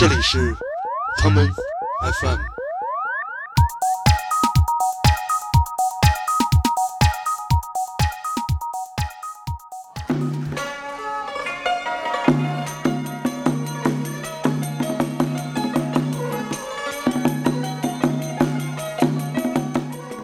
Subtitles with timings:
[0.00, 0.56] 这里是
[1.18, 1.46] 他们
[2.22, 2.38] FM。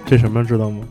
[0.06, 0.86] 这什么知道吗？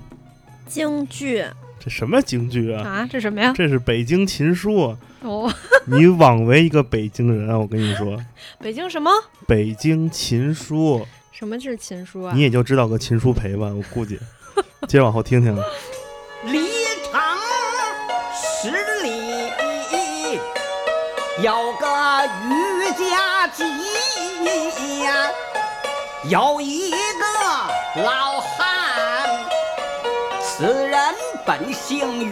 [0.67, 1.43] 京剧
[1.79, 2.87] 这什么京剧啊？
[2.87, 3.51] 啊，这什么呀？
[3.55, 4.97] 这是北京琴书啊！
[5.21, 5.51] 哦，
[5.87, 7.57] 你枉为一个北京人啊！
[7.57, 8.17] 我跟你说，
[8.59, 9.11] 北京什么？
[9.47, 12.33] 北京琴书，什么是琴书啊？
[12.35, 14.19] 你也就知道个琴书陪吧，我估计。
[14.87, 15.55] 接着往后听听，
[16.45, 16.59] 离
[17.11, 17.21] 城
[18.33, 18.71] 十
[19.03, 20.39] 里，
[21.43, 21.85] 有个
[22.47, 23.63] 渔家集
[25.03, 25.29] 呀，
[26.29, 26.97] 有一个
[28.03, 29.29] 老汉，
[30.41, 30.99] 此人
[31.45, 32.29] 本姓于，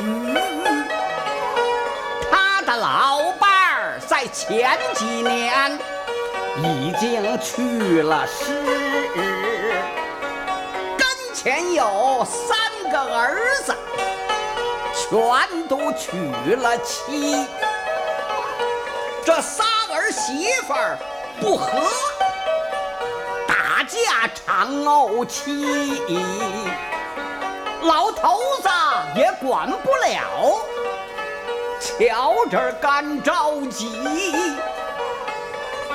[4.34, 5.80] 前几年
[6.58, 8.46] 已经去了世。
[10.98, 13.76] 跟前有三个儿子，
[14.96, 17.46] 全都娶了妻。
[19.24, 20.98] 这仨儿媳妇儿
[21.40, 21.68] 不和，
[23.48, 26.02] 打架常怄气。
[27.84, 28.70] 老头子
[29.16, 30.58] 也管不了，
[31.84, 34.56] 瞧着干着急。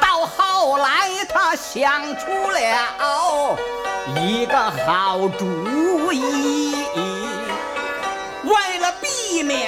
[0.00, 2.58] 到后来，他想出了
[4.16, 6.74] 一个好主意，
[8.44, 9.66] 为了避免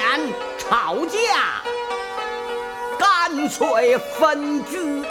[0.59, 1.61] 吵架，
[2.99, 5.01] 干脆分居。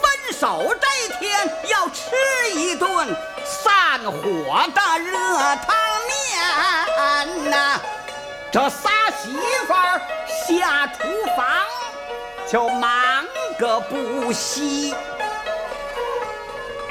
[0.00, 0.86] 分手这
[1.18, 2.04] 天要吃
[2.54, 3.08] 一顿
[3.44, 4.12] 散伙
[4.74, 5.12] 的热
[5.66, 5.74] 汤
[6.06, 7.80] 面呐、
[8.50, 8.88] 这仨
[9.20, 11.02] 媳妇儿下厨
[11.36, 11.46] 房
[12.50, 13.26] 就忙
[13.58, 14.94] 个不息，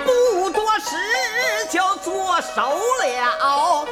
[0.05, 0.95] 不多时
[1.71, 2.61] 就做熟
[3.01, 3.87] 了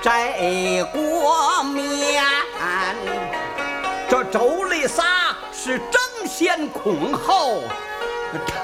[0.00, 2.22] 这锅面。
[4.08, 7.62] 这妯娌仨是争先恐后，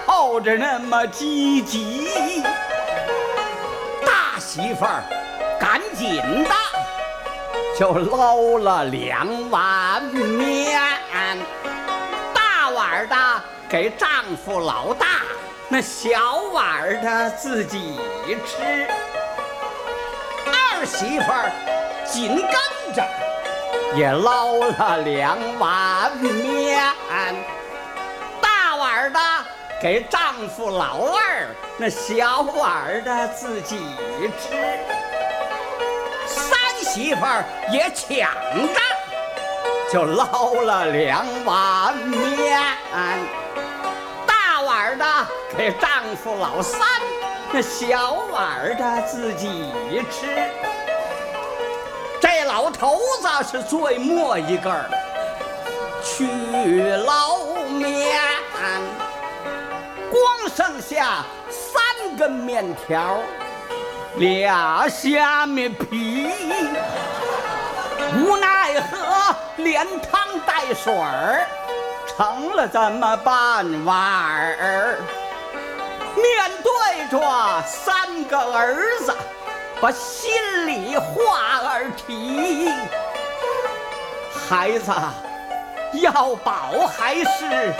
[0.06, 2.44] 吵着那么积极。
[4.06, 5.02] 大媳妇儿
[5.58, 6.50] 赶紧的
[7.76, 10.80] 就捞了两碗面，
[12.32, 13.16] 大碗的
[13.68, 14.08] 给丈
[14.44, 15.06] 夫老大，
[15.68, 17.98] 那小碗的自己
[18.46, 18.86] 吃。
[20.46, 21.50] 二媳妇儿
[22.04, 23.04] 紧跟着
[23.96, 26.80] 也捞了两碗面，
[28.40, 29.18] 大碗的
[29.82, 33.80] 给丈夫老二，那小碗的自己
[34.38, 34.78] 吃。
[36.94, 38.30] 媳妇儿也抢
[38.72, 38.80] 着
[39.92, 42.56] 就捞了两碗面，
[44.24, 45.04] 大碗的
[45.58, 45.90] 给丈
[46.22, 46.78] 夫老三，
[47.50, 50.48] 那小碗的自己吃。
[52.20, 54.88] 这老头子是最末一根儿，
[56.00, 56.28] 去
[57.04, 58.20] 捞面，
[60.12, 63.18] 光剩下三根面条，
[64.16, 66.30] 俩虾米皮，
[68.16, 71.44] 无奈何连汤带水儿，
[72.06, 74.98] 成了这么半碗儿。
[76.14, 79.12] 面对着三个儿子，
[79.80, 80.32] 把心
[80.64, 82.70] 里话儿提。
[84.48, 84.92] 孩子，
[85.94, 87.74] 要饱还是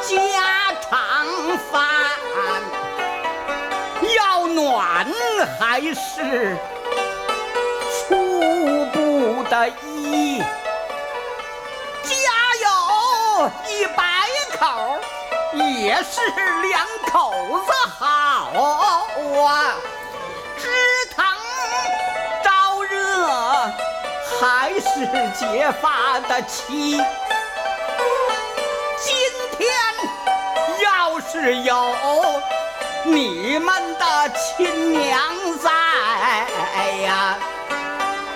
[0.00, 1.26] 家常
[1.72, 1.82] 饭？
[4.56, 5.06] 暖
[5.60, 6.56] 还是
[8.08, 10.42] 出不得衣？
[12.02, 12.14] 家
[12.62, 14.02] 有一百
[14.58, 14.98] 口，
[15.52, 16.22] 也是
[16.62, 17.34] 两口
[17.66, 18.06] 子好
[19.44, 19.74] 啊。
[20.56, 20.64] 知
[21.14, 21.22] 疼
[22.42, 23.28] 招热，
[24.40, 25.06] 还是
[25.38, 26.96] 结发的妻。
[28.98, 29.14] 今
[29.58, 29.68] 天
[30.82, 31.74] 要是有
[33.08, 33.66] 你们
[33.98, 34.04] 的
[34.34, 35.20] 亲娘
[35.62, 35.70] 在
[37.02, 37.38] 呀，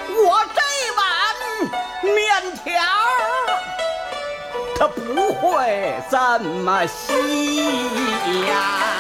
[0.09, 0.61] 我这
[0.97, 1.05] 碗
[2.15, 2.17] 面
[2.55, 2.71] 条
[4.79, 7.13] 它不会这么稀
[8.47, 8.95] 呀。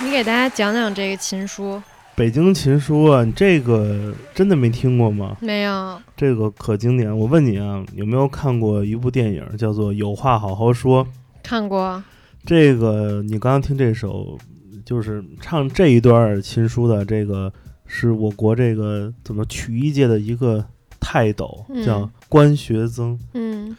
[0.00, 1.82] 你给大家讲讲这个琴书。
[2.14, 5.36] 北京琴书啊，你这个真的没听过吗？
[5.40, 7.16] 没有，这个可经典。
[7.18, 11.04] 我问你啊，有没有看过一部电影叫做《有话好好说》？
[11.42, 12.02] 看过。
[12.46, 14.38] 这个你刚刚听这首，
[14.84, 17.52] 就是唱这一段琴书的这个，
[17.86, 20.64] 是我国这个怎么曲艺界的一个
[21.00, 23.18] 泰斗，嗯叫关学增。
[23.32, 23.76] 嗯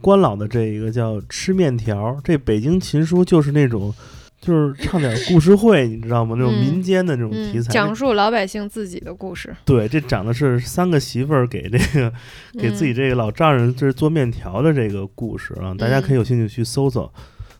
[0.00, 3.94] 关老的这一个叫吃面条，这北京琴书就是那种。
[4.38, 6.36] 就是唱点故事会，你知道吗？
[6.38, 12.12] 那种嗯民间的那种嗯题材，讲述老百姓自己的故事，对，这讲的是三个媳妇儿给这个
[12.52, 17.10] 给自己嗯这个老丈人这做面条的这个故事啊，大家可以有兴趣去搜搜。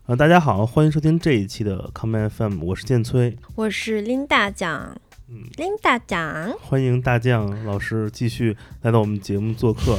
[0.07, 4.97] 啊，大家好，欢迎收听这一期的 Come FM，我是建崔，我是林大奖，
[5.29, 9.99] 嗯，林大奖，欢迎大将老师继续来到我们节目做客。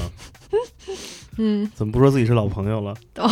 [1.36, 2.96] 嗯，怎么不说自己是老朋友了？
[3.18, 3.30] 哦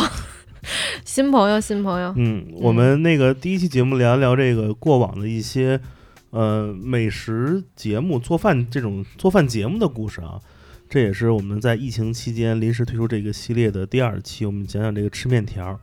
[1.02, 5.80] 新朋友，新朋友，嗯，我们那个第一期节目聊一聊这个过往的一些
[6.28, 10.38] 呃美食节目、做饭这种做饭节目的故事啊。
[10.90, 15.80] 这也是我们在疫情期间临时推出这个系列的第二期，我们讲讲这个吃面条。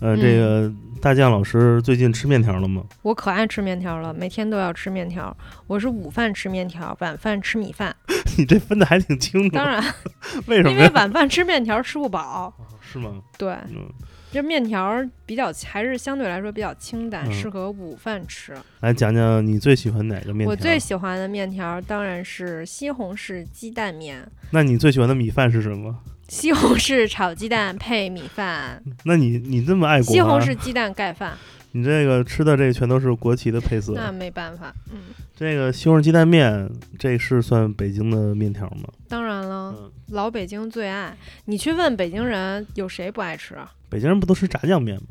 [0.00, 2.84] 呃，嗯这个大酱老师最近吃面条了吗？
[3.02, 5.34] 我可爱吃面条了，每天都要吃面条。
[5.66, 7.94] 我是午饭吃面条，晚饭吃米饭。
[8.38, 9.56] 你这分的还挺清楚。
[9.56, 9.82] 当，然，
[10.46, 10.70] 为什么？
[10.70, 12.52] 因为晚饭吃面条吃不饱。
[12.80, 13.20] 是吗？
[13.38, 13.88] 对，嗯，
[14.32, 18.54] 这面条比较还是相对来说比较清淡，嗯适合午饭吃。
[18.80, 20.50] 来讲讲你最喜欢哪个面条？
[20.50, 25.94] 我最喜欢的面条当然是西红柿鸡蛋面，那你最喜欢的米饭是什么？
[26.28, 31.36] 西红柿炒鸡蛋配米饭， 那你你这么爱国、啊，西红柿鸡蛋盖饭，
[31.72, 33.92] 你这个吃的这全都是国旗的配色。
[33.94, 34.74] 那没办法。
[34.90, 34.98] 嗯，
[35.36, 36.68] 这个西红柿鸡蛋面，
[36.98, 38.88] 这是算北京的面条吗？
[39.08, 41.16] 当然了，嗯，老北京最爱。
[41.44, 43.72] 你去问北京人，有谁不爱吃啊？
[43.88, 45.08] 北京人不都吃炸酱面吗？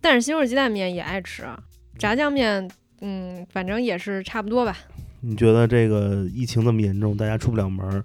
[0.00, 1.44] 但是西红柿鸡蛋面也爱吃，
[1.98, 2.66] 炸酱面，
[3.02, 4.74] 嗯，反正也是差不多吧。
[5.20, 8.02] 你觉得这个疫情这么严重，大家出不了门儿，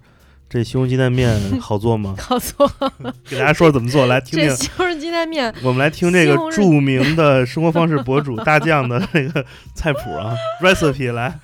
[0.48, 2.14] 这西红柿鸡蛋面 好做吗？
[2.18, 2.70] 好做，
[3.28, 4.48] 给大家说说怎么做，来 听听。
[4.48, 9.44] 这西红柿鸡蛋面我们来听这个著名的生活方式博主大酱的那个
[9.74, 11.38] 菜谱啊，recipe 来。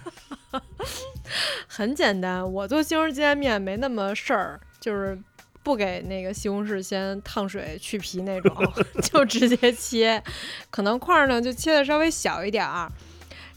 [1.66, 5.18] 很简单，我做西红柿鸡蛋面没那么事儿，就是
[5.62, 8.54] 不给那个西红柿先烫水去皮那种，
[9.02, 10.22] 就直接切，
[10.70, 12.90] 可能块儿呢就切的稍微小一点儿。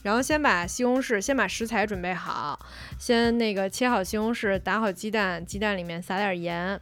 [0.06, 2.56] 然后先把西红柿，先把食材准备好，
[2.96, 6.80] 先那个切好西红柿，打好鸡蛋，鸡蛋里面撒点盐，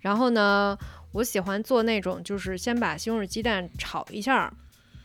[0.00, 0.76] 然后呢，
[1.12, 4.52] 我喜欢做那种就是先把西红柿鸡蛋炒一下，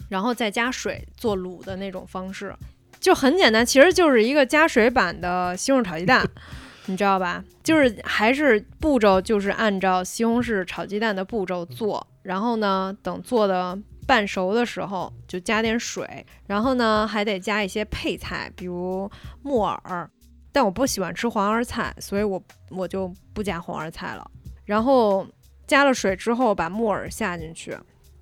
[0.10, 2.56] 然后再加水做卤的那种方式，
[3.00, 6.28] 就很简单，其实就是一个加水版的西红柿炒鸡蛋，
[6.88, 7.44] 你知道吧？
[7.64, 13.78] 就是还是步骤就是按照西红柿炒鸡蛋的步骤做，然后呢，等做的
[14.10, 19.08] 半熟的时候就加点水，然后呢还得加一些配菜，比如
[19.44, 20.10] 木耳，
[20.52, 22.42] 但我不喜欢吃黄芽菜，所以我
[22.72, 24.32] 我就不加黄芽菜了。
[24.66, 25.28] 然后
[25.68, 27.78] 加了水之后，把木耳下进去，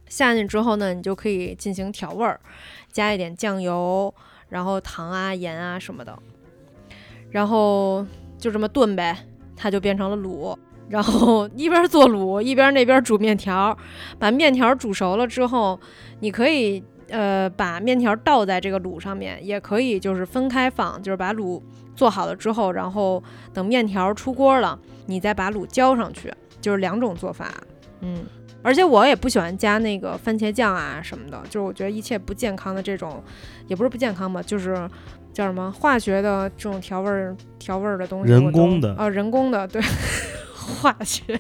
[0.10, 2.38] 下进之后呢，你就可以进行调味儿，
[2.92, 4.14] 加一点酱油。
[4.50, 6.18] 然后糖啊、盐啊什么的，
[7.30, 8.06] 然后
[8.38, 9.18] 就这么炖呗，
[9.56, 10.58] 它就变成了卤。
[10.90, 13.78] 然后 一边做卤一边那边煮面条，
[14.18, 15.80] 把面条煮熟了之后，
[16.20, 21.62] 你可以呃把面条倒在这个卤上面，也可以就是分开放，就是把卤
[21.96, 23.24] 做好了之后，然后
[23.54, 27.52] 等面条出锅了，你再把卤浇上去，就是两种做法。
[28.02, 28.24] 嗯，
[28.62, 33.24] 而且我也不喜欢加那个番茄酱啊什么的，就是我觉得一切不健康的这种，
[33.68, 34.88] 也不是不健康吧，就是
[35.34, 39.82] 叫什么化学的这种调味儿调味儿的东西，人工的啊、人工的对，
[40.68, 41.40] 化学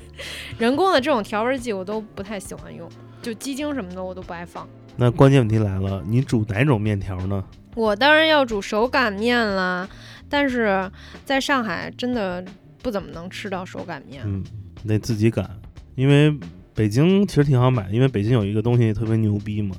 [0.58, 2.88] 人工的这种调味剂我都不太喜欢用，
[3.22, 4.68] 就鸡精什么的我都不爱放。
[4.96, 7.44] 那关键问题来了，你煮哪种面条呢？
[7.76, 9.88] 我当然要煮手擀面啦，
[10.28, 10.90] 但是
[11.24, 12.44] 在上海真的
[12.82, 14.24] 不怎么能吃到手擀面。
[14.26, 14.44] 嗯，
[14.88, 15.48] 得自己擀，
[15.94, 16.36] 因为
[16.74, 19.76] 北京其实挺好买的，因为北京有一个东西特别牛逼嘛，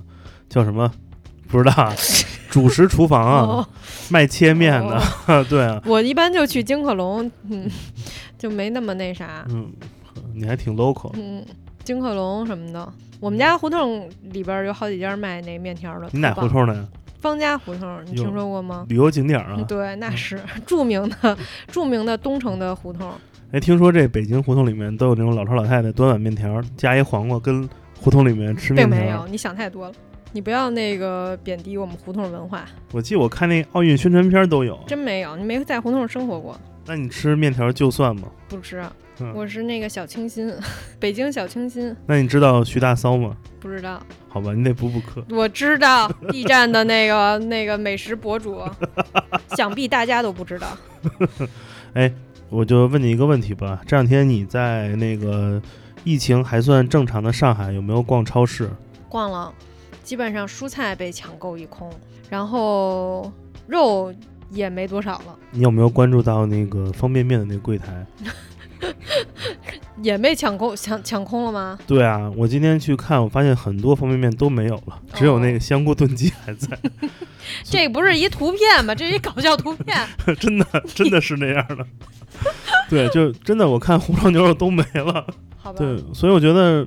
[0.49, 0.92] 叫什么？
[1.49, 1.94] 不知道啊，
[2.50, 3.68] 主食厨房啊， 哦
[4.11, 5.02] 卖切面的，
[5.49, 7.68] 对啊，我一般就去金客隆，嗯，
[8.38, 9.71] 就没那么那啥，嗯，
[10.33, 11.45] 你还挺 local，嗯，
[11.85, 12.92] 金客隆什么的。
[13.21, 16.09] 我们家胡同里边有好几家卖那面条的。
[16.12, 16.47] 你哪胡？
[16.49, 16.87] 同的呀？
[17.21, 18.87] 方家胡同，你听说过吗？
[18.88, 19.64] 旅游景点儿啊？
[19.66, 23.11] 对，那是 著名的著名的东城的胡同。
[23.50, 27.68] 哎，听说这北京胡同里面都有那种老头老太太端碗面条，加一黄瓜，跟
[28.00, 28.97] 胡同里面吃面条。
[28.97, 29.95] 并没有，你想太多了。
[30.30, 34.78] 你不要那个贬低我们胡同文化，我记得我看那奥运宣传片都有。
[34.87, 38.28] 真没有，你没在胡同生活过，那你吃面条就蒜吗？
[38.49, 38.83] 不吃。
[39.21, 40.50] 嗯我是那个小清新，
[40.99, 43.37] 北京小清新，那你知道徐大骚吗？
[43.61, 44.00] 不知道。
[44.28, 45.23] 好吧，你得补补课。
[45.30, 48.62] 我知道 B 站的那个那个美食博主，
[49.57, 50.68] 想必大家都不知道。
[52.49, 55.61] 我就问你一个问题吧，这两天你在那个
[56.04, 58.71] 疫情还算正常的上海，有没有逛超市？
[59.09, 59.52] 逛了，
[60.04, 61.90] 基本上蔬菜被抢购一空，
[62.30, 63.33] 然后
[63.66, 64.14] 肉
[64.50, 65.36] 也没多少了。
[65.50, 68.06] 你有没有关注到那个方便面的那个柜台？
[70.00, 71.76] 也被抢空抢抢空了吗？
[71.86, 76.78] 对啊，我今天去看，我发现很多方便面都没有了，只有那个香菇炖鸡还在。
[77.64, 78.94] 这不是一图片吗？
[78.94, 79.96] 这是一搞笑图片。
[80.38, 81.84] 真的真的是那样的。
[82.88, 85.26] 对，就真的我看红烧牛肉都没了。
[85.56, 85.78] 好吧。
[85.78, 86.86] 对，所以我觉得，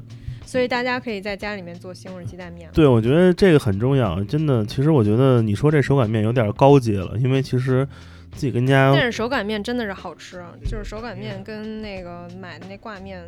[0.52, 2.70] 所以大家可以在家里面做西红柿鸡蛋面。
[2.74, 4.22] 对，我觉得这个很重要。
[4.26, 7.88] 真的，其实我觉得你说这手擀面有点高阶了，因为其实
[8.34, 13.26] 自己跟家，但是手擀面真的是好吃，就是手擀面跟那个买的那挂面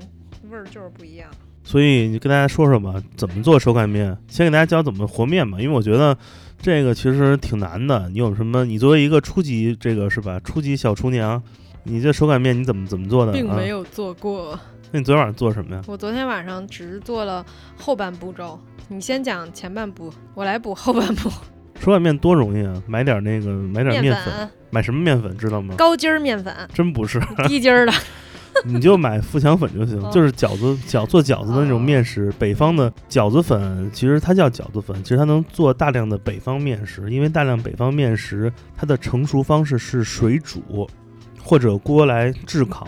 [0.49, 1.29] 味儿就是不一样。
[1.63, 4.17] 所以你跟大家说说吧，怎么做手擀面？
[4.27, 6.17] 先给大家教怎么和面吧，因为我觉得
[6.61, 8.09] 这个其实挺难的。
[8.09, 8.65] 你有什么？
[8.65, 10.37] 你作为一个初级这个是吧？
[10.43, 11.41] 初级小厨娘，
[11.83, 13.31] 你这手擀面你怎么怎么做的？
[13.33, 14.57] 并没有做过。
[14.91, 15.81] 那你昨天晚上做什么呀？
[15.87, 17.45] 我昨天晚上只是做了
[17.77, 18.59] 后半步骤。
[18.87, 21.29] 你先讲前半步，我来补后半步。
[21.79, 22.81] 手擀面多容易啊！
[22.87, 24.49] 买点那个，买点面粉。
[24.69, 25.75] 买什么面粉知道吗？
[25.77, 26.55] 高筋儿面粉。
[26.73, 27.19] 真不是。
[27.47, 27.91] 低筋儿的。
[28.65, 32.31] 你就买富强粉就行，就是饺子饺做饺子的那种面食。
[32.37, 40.87] 北方的饺子粉其实它叫饺子粉，其实它能做大量的北方面食，因为大量北方面食它的成熟方式是水煮
[41.43, 42.87] 或者锅来炙烤，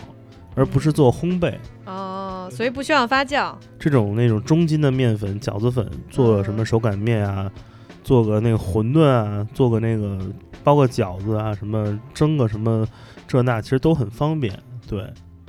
[0.54, 1.54] 而不是做烘焙。
[1.84, 3.54] 哦，所以不需要发酵。
[3.78, 7.50] 这种那种中筋的面粉饺子粉做什么手擀面啊，
[8.02, 10.18] 做个那个馄饨啊，做个那个
[10.64, 12.86] 包个饺子啊，什么蒸个什么
[13.28, 14.52] 这那，其实都很方便。
[14.88, 15.04] 对。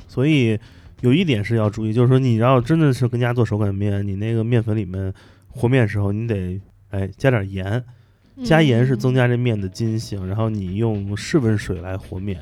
[0.07, 0.59] 所以
[1.01, 5.13] 有一点是要注意，就是说你要真的是跟家做手擀面，你那个面粉里面
[5.47, 6.59] 和面时候，你得
[6.89, 7.83] 哎加点盐，
[8.43, 12.41] 加盐是增加这面的筋性，然后你用室温水来和面，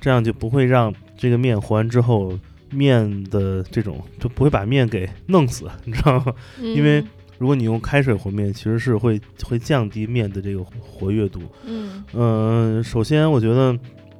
[0.00, 2.38] 这样就不会让这个面和完之后
[2.70, 6.34] 面的这种就不会把面给弄死，你知道吗？
[6.60, 7.02] 因为
[7.38, 11.40] 如果你用开水和面，其实是会会降低面的这个活跃度。
[11.64, 13.78] 嗯呃，首先我觉得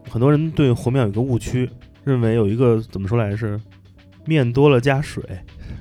[0.09, 1.69] 很多人对和面有一个误区。
[2.05, 3.61] 认为有一个怎么说来是，
[4.25, 5.23] 面多了加水，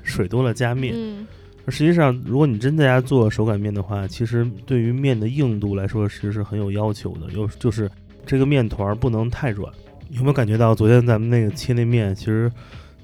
[0.02, 0.92] 水多了加面。
[0.94, 1.26] 嗯，
[1.68, 7.32] 实际上，如果你真在家做手擀面的话，其实对于面的硬度来说，其实是很有要求的。
[7.32, 7.90] 有就是
[8.26, 9.72] 这个面团不能太软。
[10.10, 12.50] 有没有感觉到昨天咱们那个切那面，其实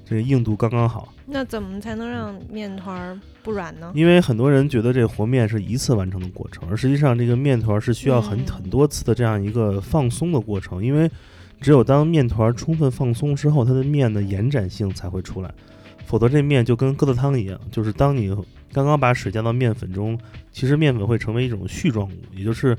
[0.03, 1.13] 这个硬度刚刚好？
[1.25, 3.91] 那怎么才能让面团不软呢？
[3.95, 11.09] 因为很多人觉得这和面是一次完成的过程，而实际上这个面团是需要很很多次的这样一个放松的过程，因为。
[11.61, 15.49] 只有当面团充分放松之后，它的面的延展性才会出来，
[16.05, 17.57] 否则这面就跟疙瘩汤一样。
[17.71, 18.27] 就是当你
[18.73, 20.19] 刚刚把水加到面粉中，
[20.51, 22.77] 其实面粉会成为一种絮状物，也就是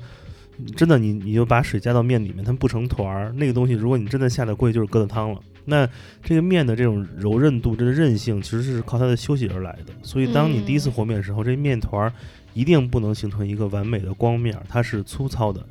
[0.77, 3.33] 真的你你就把水加到面里面，它不成团儿。
[3.37, 5.41] 那个东西，如果你真的下的过去，就是疙瘩汤了。
[5.65, 5.89] 那
[6.23, 9.93] 这个面的这种柔韧度、这个韧性，其实是靠它的休息而来的。
[10.03, 12.13] 所以，当你第一次和面的时候，这面团儿
[12.55, 15.67] 一定不能形成一个完美的光面，它是粗糙的。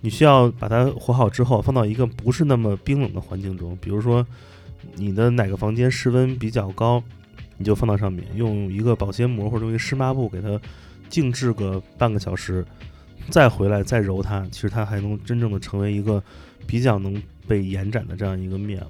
[0.00, 4.26] 你需要把它和好之后，放到一个不是那么冰冷的环境中，比如说
[4.94, 7.02] 你的哪个房间室温比较高，
[7.58, 10.60] 你就放到上面，用一个保鲜膜或者用一个湿抹布给它
[11.08, 12.64] 静置个半个小时，
[13.30, 16.22] 再回来再揉它，其实它还能真正的成为一个
[16.66, 18.84] 比较能被延展的这样一个面。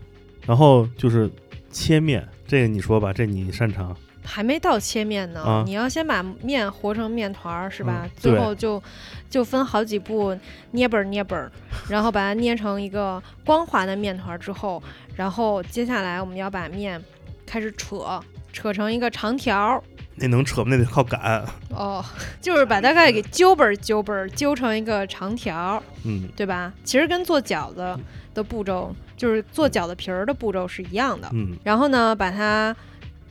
[0.47, 1.31] 然后就是
[1.71, 3.97] 切面，这个你说吧，这你擅长。
[4.25, 8.09] 还没到切面呢，你要先把面和成面团儿，是吧？
[8.17, 8.81] 最后就
[9.29, 10.37] 就分好几步
[10.71, 11.50] 捏本儿捏本儿，
[11.88, 14.81] 然后把它捏成一个光滑的面团儿之后，
[15.17, 17.02] 然后接下来我们要把面
[17.45, 18.21] 开始扯，
[18.52, 19.83] 扯成一个长条。
[20.16, 20.69] 那能扯吗？
[20.71, 21.45] 那得靠擀。
[21.71, 22.04] 哦，
[22.40, 26.73] 就是把大概给揪本揪本揪成一个长条，嗯，对吧？
[26.85, 27.99] 其实跟做饺子
[28.35, 31.28] 的步骤，就是做饺子皮儿的步骤是一样的。
[31.33, 32.75] 嗯，然后呢，把它。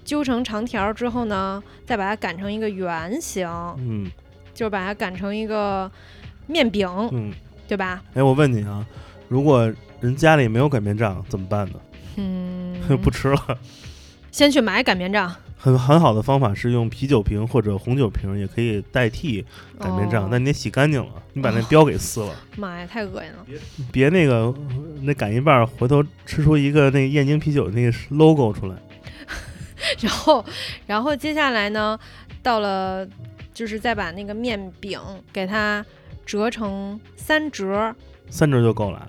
[0.04, 3.48] 揪成长条之后呢，再把它擀成一个圆形，
[3.78, 4.10] 嗯，
[4.52, 5.90] 就是把它擀成一个
[6.48, 7.32] 面饼，嗯，
[7.68, 8.02] 对吧？
[8.16, 8.84] 哎，我问你啊，
[9.30, 9.72] 如果
[10.02, 11.74] 人家里没有擀面杖怎么办呢？
[12.18, 13.60] 嗯， 不吃了。
[14.32, 15.34] 先去买擀面杖。
[15.62, 19.46] 很很好的方法是用啤酒瓶或者红酒瓶，也可以代替
[19.80, 22.34] 擀面杖，但你得洗干净了，你把那标给撕了。
[22.58, 23.46] 妈呀，太恶心了！
[23.92, 24.52] 别那个
[25.04, 28.76] 那擀一半，回头吃出一个那燕京啤酒那个 logo 出来。
[30.02, 30.44] 然后，
[30.88, 32.00] 然后接下来呢，
[32.42, 33.08] 到了
[33.54, 35.00] 就是再把那个面饼
[35.32, 35.86] 给它
[36.26, 37.96] 折成三折，
[38.32, 39.08] 三折就够了。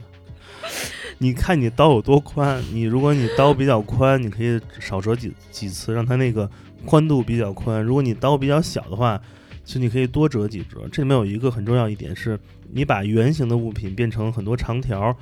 [1.19, 6.51] 你看你刀有多宽，你如果你刀比较宽，你可以少折几几次，让它那个
[6.85, 7.83] 宽度比较宽。
[7.83, 9.21] 如果你刀比较小的话，
[9.65, 10.89] 其实你可以多折几折。
[10.91, 12.39] 这里面有一个很重要一点是，
[12.73, 15.17] 你把圆形的物品变成很多长条，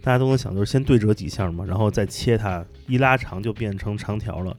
[0.00, 4.56] 大家都能想，就是先对折几下嘛，然后再切它，一拉长就变成长条了。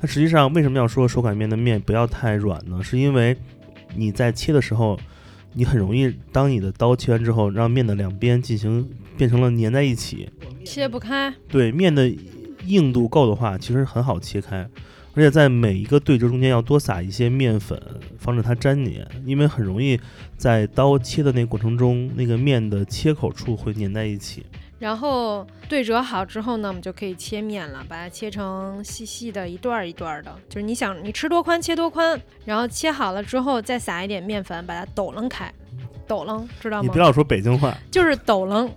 [0.00, 2.82] 它实际上为什么要说手擀面的面不要太软呢？
[2.82, 3.36] 是因为
[3.94, 4.98] 你在切的时候，
[5.52, 10.28] 你很容易当你的刀切完之后，让面的两边进行变成了粘在一起，
[10.64, 11.32] 切不开。
[11.48, 12.10] 对面的
[12.66, 14.68] 硬度够的话，其实很好切开，
[15.14, 17.80] 而且在每一个对折中间要多撒一些面粉，
[18.18, 19.98] 防止它粘黏，因为很容易
[20.36, 24.44] 在刀切的那个过程中，那个面的切口处会粘在一起。
[24.78, 35.52] 然后对折好之后呢，我们就可以切面了，把它切成细细的一段儿一段儿的，就是你想你吃多宽切多宽，然后切好了之后再撒一点面粉，把它抖楞开，
[36.06, 36.82] 抖楞知道吗？
[36.82, 38.70] 你不要说北京话，就是抖楞，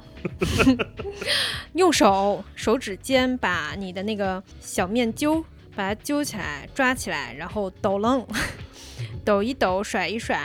[1.73, 5.43] 用手手指尖把你的那个小面揪，
[5.75, 8.25] 把它揪起来，抓起来，然后抖楞，
[9.25, 10.39] 抖一抖，甩一甩，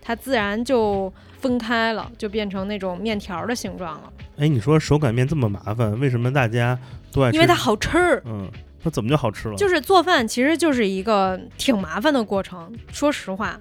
[0.00, 4.12] 它自然就分开了，就变成那种面条的形状了。
[4.38, 6.78] 哎，你说手擀面这么麻烦，为什么大家
[7.12, 7.36] 都爱吃？
[7.36, 8.20] 因为它好吃。
[8.24, 8.50] 嗯，
[8.82, 9.56] 那怎么就好吃了？
[9.56, 13.60] 就是做饭其实就是一个挺麻烦的过程，说实话，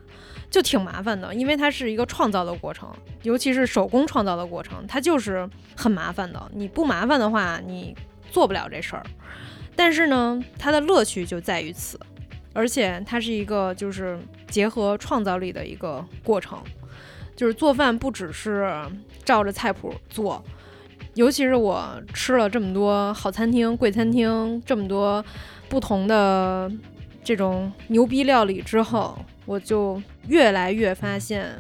[0.51, 2.87] 就挺麻烦的，因为它是一个创造的过程，
[3.23, 6.51] 尤其是手工创造的过程，它就是很麻烦的。
[6.53, 7.95] 你不麻烦的话，你
[8.29, 9.03] 做不了这事儿。
[9.77, 11.97] 但是呢，它的乐趣就在于此，
[12.53, 16.61] 而且它是一个就是结合创造力的一个过程，
[17.33, 18.69] 就是做饭不只是
[19.23, 20.43] 照着菜谱做。
[21.13, 25.23] 尤其是我吃了这么多好餐厅、贵餐厅，这么多
[25.69, 26.69] 不同的
[27.23, 31.51] 这种牛逼料理之后，我就越来越发现，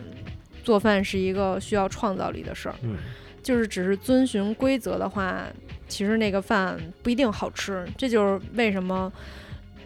[0.63, 2.75] 做饭是一个需要创造力的事儿。
[2.83, 2.95] 嗯，
[3.43, 5.45] 就是只是遵循规则的话，
[5.87, 7.87] 其实那个饭不一定好吃。
[7.97, 9.11] 这就是为什么，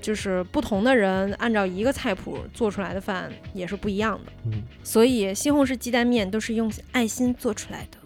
[0.01, 4.31] 就是不同的人按照一个菜谱做出来的饭也是不一样的。
[4.45, 7.97] 嗯，所以西红柿鸡蛋面都是用爱心做出来的。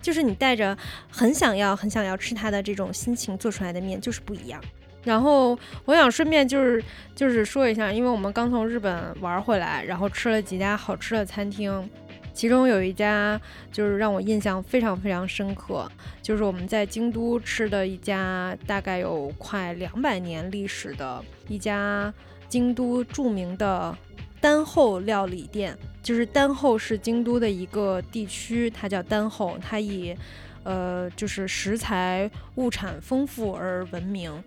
[0.00, 0.76] 就是你带着
[1.10, 4.58] 很想要、很想要吃它的这种心情做出来的面，就是不一样。
[5.06, 6.82] 然后我想顺便就是
[7.14, 11.88] 就是说一下，因为我们刚从日本玩回来，然后吃了几家好吃的餐厅，
[12.34, 15.88] 其中有一家就是让我印象非常非常深刻，
[16.20, 22.12] 就是我们在京都吃的一家大概有快两百年历史的一家
[22.48, 23.96] 京都著名的
[24.40, 25.78] 丹后料理店。
[26.02, 30.16] 就是丹后是京都的一个地区，它叫丹后，它以
[30.66, 34.42] 呃就是食材物产丰富而闻名。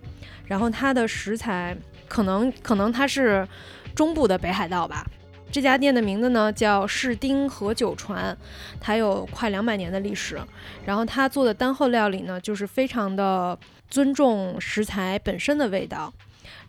[0.46, 1.74] 然后它的食材
[2.06, 3.46] 可能可能它是
[3.94, 5.02] 中部的北海道吧。
[5.50, 8.36] 这家店的名字呢叫士丁和酒船，
[8.78, 10.38] 它有快两百年的历史。
[10.84, 16.12] 然后它做的单后料理呢，就是非常的尊重食材本身的味道。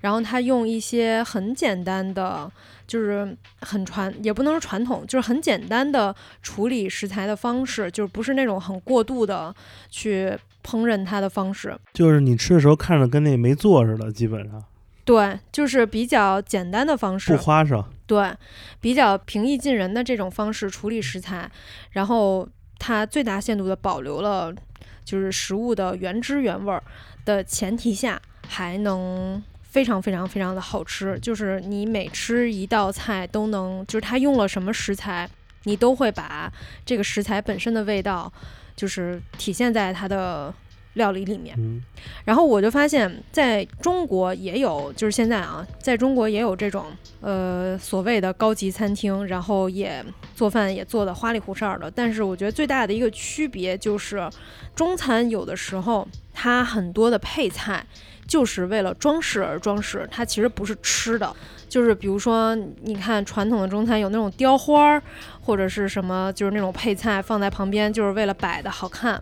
[0.02, 2.52] 然后他用一些很简单的。
[2.88, 9.56] 就是很传，也不能说传统，就是很简单的处理食材的方式，就是不是那种很过度的
[9.90, 11.74] 去烹饪它的方式。
[11.94, 14.62] 就是你吃的时候看着跟那没做似的，基本上。
[15.06, 17.88] 对，就是比较简单的方式，不花哨。
[18.06, 18.30] 对，
[18.82, 21.50] 比较平易近人的这种方式处理食材，
[21.92, 22.46] 然后
[22.78, 24.54] 它最大限度的保留了
[25.06, 26.84] 就是食物的原汁原味儿
[27.24, 29.42] 的前提下，还能。
[29.72, 35.28] 非常非常非常的好吃，就是你每吃一道菜都能，就是它用了什么食材，
[35.64, 36.52] 你都会把
[36.86, 38.32] 这个食材本身的味道，
[38.76, 40.54] 就是体现在它的
[40.96, 41.56] 料理里面。
[41.58, 41.82] 嗯，
[42.26, 46.88] 然后我就发现，在中国也有，就是现在啊，在中国也有这种
[47.22, 50.04] 呃所谓的高级餐厅，然后也
[50.36, 51.90] 做饭也做的花里胡哨的。
[51.90, 54.30] 但是我觉得最大的一个区别就是，
[54.76, 57.86] 中餐有的时候它很多的配菜。
[58.32, 61.36] 就是为了装饰而装饰，它其实不是吃的。
[61.68, 65.04] 就是比如说，你看传统的中餐有那种雕花儿，
[65.42, 69.22] 或者是什么，就是那种配菜放在旁边，就是为了摆的好看。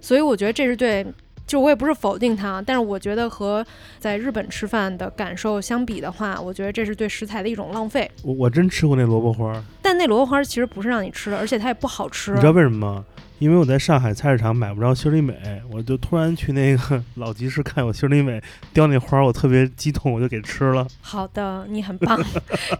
[0.00, 1.04] 所以我觉得这是对，
[1.46, 3.62] 就我也不是否定它，但是我觉得和
[3.98, 8.10] 在日本吃饭的感受相比的话，我觉得这是对食材的一种浪费。
[8.22, 12.30] 我我真吃过那萝卜花，但那萝卜花其实不是让你吃的，而且它也不好吃。
[12.30, 13.04] 你知道为什么吗？
[13.38, 20.86] 因为我在上海菜市场买不着心里美，我就突然去那个老集市看有心里美雕那花，我特别激动，我就给吃了。
[21.02, 22.18] 好的，你很棒，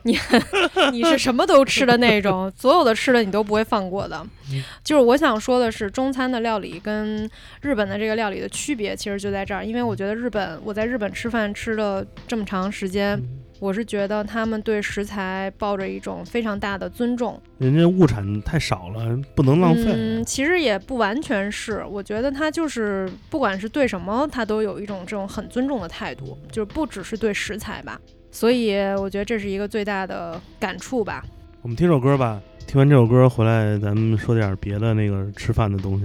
[0.04, 0.18] 你
[0.92, 4.26] 你是什么都吃的那种，所有的吃的你都不会放过的。
[4.82, 7.28] 就是我想说的是，中餐的料理跟
[7.60, 9.64] 日本的这个料理的区别，其实就在这儿。
[9.64, 13.20] 因为我觉得日本，我在日本吃饭吃了这么长时间。
[13.58, 19.94] 我是觉得他们对食材抱着一种非常大的尊重，人家物产太少了，不能浪费。
[19.94, 27.98] 嗯，其实也不完全是，我觉得他就是不管是对什么，他都有一种这种很尊重的态度，就是不只是对食材吧。
[28.30, 31.24] 所以我觉得这是一个最大的感触吧。
[31.62, 36.04] 我们听首歌吧，听完这首歌回来，咱们说点别的那个吃饭的东西，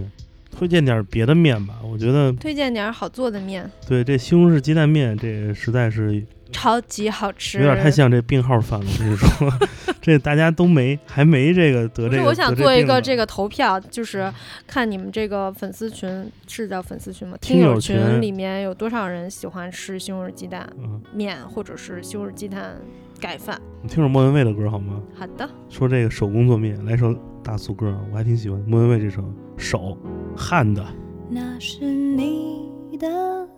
[0.57, 1.75] 推荐点别的面吧。
[1.83, 3.69] 我觉得推荐点好做的面。
[3.85, 6.23] 对，这西红柿鸡蛋面，这实在是。
[6.51, 8.85] 超级好吃，有点太像这病号饭了。
[8.85, 9.51] 我跟你说，
[10.01, 12.25] 这大家都没还没这个得这个。
[12.25, 14.31] 我想做一个这个投票，就是
[14.67, 17.37] 看你们这个粉丝群是叫粉丝群吗？
[17.41, 22.75] 听听友友群群里面有多少人喜欢吃西红柿鸡蛋嗯，面，或者是西红柿鸡蛋
[23.19, 23.59] 盖饭？
[23.81, 25.01] 你听首莫文蔚的歌好吗？
[25.15, 29.21] 好的，说这个手工做面，来首大俗歌，我还挺喜欢莫文蔚这首
[29.57, 29.97] 《手》，
[30.37, 30.85] 汗的。
[31.29, 33.07] 那是你的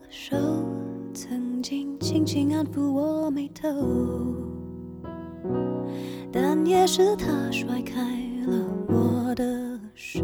[0.10, 0.38] 手，
[1.14, 3.70] 曾经轻轻安抚我眉头，
[6.32, 8.02] 但也是他甩开
[8.48, 10.24] 了我的手，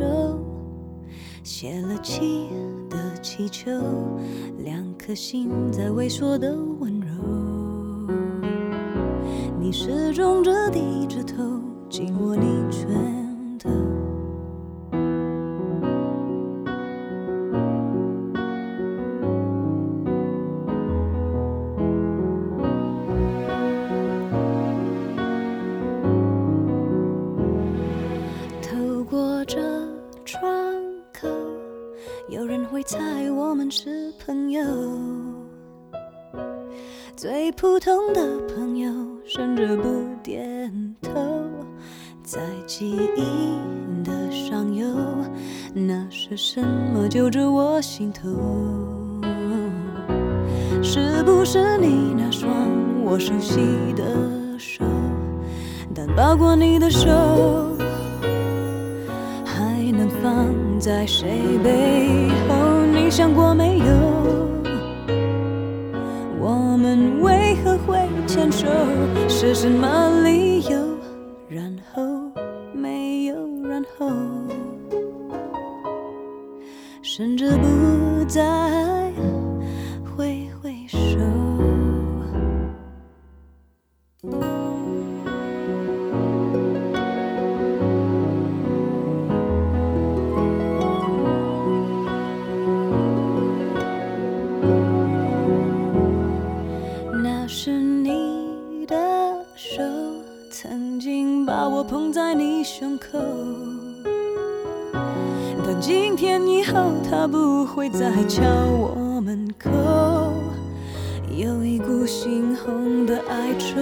[1.44, 2.50] 泄了气
[2.90, 3.72] 的气球，
[4.64, 7.08] 两颗心在微缩的温柔。
[9.60, 12.90] 你始终着低着头，紧握你拳
[53.20, 53.60] 熟悉
[53.98, 54.04] 的
[54.58, 54.86] 手？
[55.94, 57.10] 但抱过你的手，
[59.44, 61.28] 还能放在谁
[61.62, 61.99] 背
[106.80, 109.70] 后，它不会再敲我门口。
[111.36, 113.76] 有一股猩红的哀愁，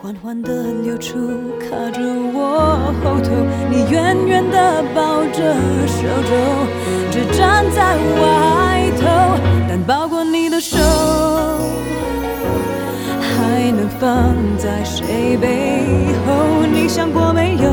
[0.00, 0.50] 缓缓地
[0.82, 1.18] 流出，
[1.58, 2.00] 卡住
[2.34, 3.30] 我喉头。
[3.70, 5.54] 你远远地抱着
[5.86, 6.32] 手肘，
[7.10, 9.06] 只站在外头，
[9.68, 10.78] 但抱过你的手。
[13.20, 15.84] 还能放在谁背
[16.26, 16.66] 后？
[16.72, 17.70] 你想过没有？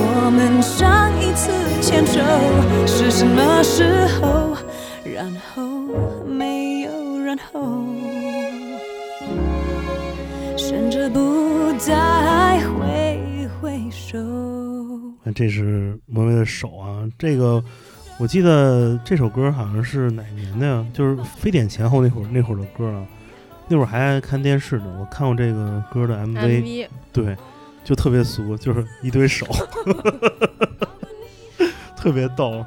[0.00, 1.50] 我们上一次
[1.88, 2.20] 牵手
[2.86, 4.54] 是什么时候？
[5.02, 5.24] 然
[5.54, 5.66] 后
[6.26, 7.82] 没有然后，
[10.58, 14.18] 甚至不再挥挥手。
[15.24, 17.64] 看，这是莫文蔚的手啊，这个
[18.18, 20.84] 我记得这首歌好像是哪年的呀？
[20.92, 23.02] 就是非典前后那会儿那会儿的歌啊。
[23.66, 27.34] 那会儿还爱看电视呢，我看过这个歌的 MV，, MV 对，
[27.82, 29.46] 就特别俗，就是一堆手，
[31.98, 32.64] 特别逗。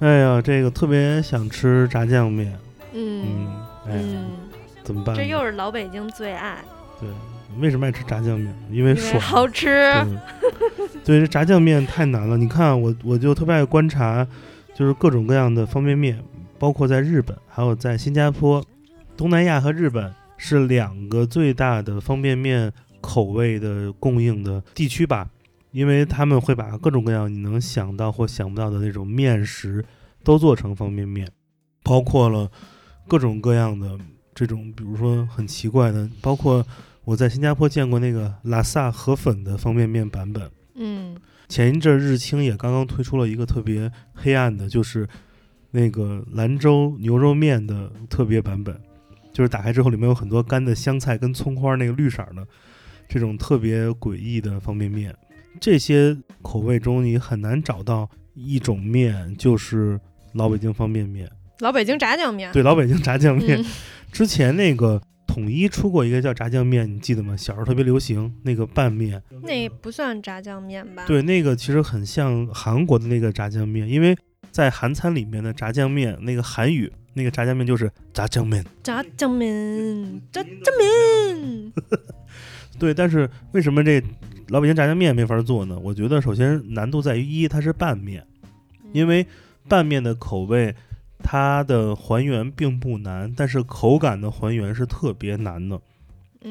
[0.00, 2.52] 哎呀，这个特别想吃炸酱面，
[2.92, 3.46] 嗯嗯，
[3.86, 4.30] 哎呀，嗯，
[4.82, 5.16] 怎么办？
[5.16, 6.58] 这又是老北京最爱，
[7.00, 7.08] 对，
[7.60, 8.54] 为什么爱吃炸酱面？
[8.70, 9.18] 因为爽。
[9.20, 9.90] 好吃。
[10.74, 12.36] 对， 对，这炸酱面太难了。
[12.36, 14.26] 你看我，我就特别爱观察，
[14.74, 16.22] 就是各种各样的方便面，
[16.58, 18.62] 包括在日本，还有在新加坡、
[19.16, 22.70] 东南亚和日本是两个最大的方便面
[23.00, 25.28] 口味的供应的地区吧。
[25.74, 29.84] 因为他们会把各种各样你能想到或想不到的那种面食
[30.22, 31.28] 都做成方便面，
[31.82, 32.48] 包括了
[33.08, 33.98] 各种各样的
[34.32, 36.64] 这种，比如说很奇怪的，包括
[37.04, 40.48] 我在新加坡见过那个拉萨河粉的方便面版本。
[40.76, 41.16] 嗯
[41.48, 45.08] 前一阵儿日清也刚刚推出了一个特别黑暗的，就是
[45.72, 48.80] 那个兰州牛肉面的特别版本，
[49.32, 52.46] 就是打开之后里面有很多干的香菜跟葱花，那个绿色儿的
[53.08, 55.12] 这种特别诡异的方便面。
[55.60, 59.98] 这些口味中你很难找到一种面就是
[60.32, 62.52] 老北京方便面，老北京炸酱面。
[62.52, 63.60] 对，老北京炸酱面。
[63.60, 63.64] 嗯
[64.14, 67.36] 之前那个统一出过一个叫炸酱面，你记得吗？
[67.36, 74.16] 小时候特别流行那个拌面，那不算炸酱面吧？，对，那个其实很像韩国的那个炸酱面，因为
[74.52, 78.64] 在韩餐里面的炸酱面，那个韩语那个炸酱面就是炸酱面。
[78.84, 81.72] 炸酱面，炸酱面。
[82.78, 84.00] 对，但是为什么这
[84.48, 85.78] 老北京炸酱面没法做呢？
[85.78, 88.26] 我觉得首先难度在于一，它是拌面，
[88.92, 89.26] 因为
[89.68, 90.74] 拌面的口味
[91.22, 95.80] 它的还原并不难，但是口感的还原是特别难的，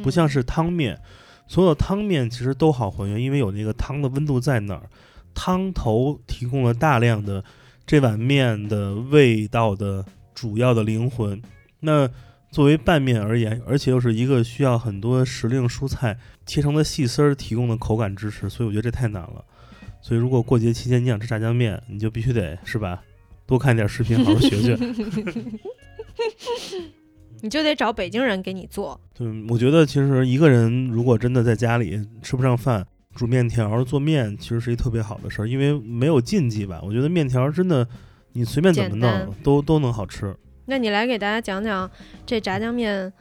[0.01, 0.99] 不像嗯是汤面，
[1.47, 4.89] 所有汤面其实都好还原，因为有那个汤的温度在那儿，
[5.36, 7.43] 汤头提供了大量的
[7.86, 10.03] 这碗面的味道的
[10.34, 11.39] 主要的灵魂。
[11.79, 12.10] 那
[12.53, 19.43] 作为拌面而言，而且又是一个需要很多时令蔬菜切成的细丝儿提供的口感支持，所以我觉得这太难了。
[20.03, 23.01] 所以如果过节期间你想吃炸酱面，你就必须得是吧，
[23.47, 24.77] 多看点视频，好好学学。
[27.41, 29.01] 你就得找北京人给你做。
[29.15, 32.85] 对，我觉得其实一个人如果真的在家里吃不上饭，
[33.15, 36.79] 煮面条、做面，其实是一特别好的事儿，因为没有禁忌吧。
[36.83, 37.87] 我觉得面条真的，
[38.33, 40.35] 你随便怎么弄都都能好吃。
[40.65, 41.89] 那你来给大家讲讲
[42.26, 43.12] 这炸酱面，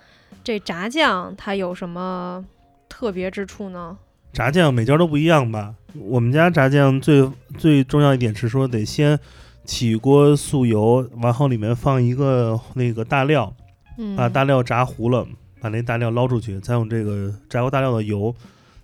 [0.44, 2.44] 这炸酱它有什么
[2.88, 3.96] 特别之处呢？
[4.32, 5.74] 炸酱每家都不一样吧？
[5.94, 9.18] 我们家炸酱最最重要一点是说得先
[9.64, 13.54] 起锅素油，然后里面放一个那个大料，
[13.98, 15.26] 嗯，把大料炸糊了，
[15.60, 18.34] 把那大料捞出去，再用这个炸过大料的油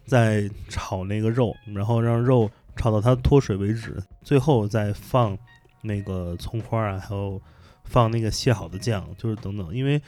[0.05, 5.39] 再炒那个肉，然后让肉炒到它脱水为止，最后再放
[5.81, 7.41] 那个葱花啊，还有
[7.89, 10.01] 放那个卸好的酱，就是等等，因为